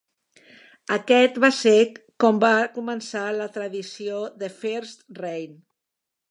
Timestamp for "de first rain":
4.41-5.55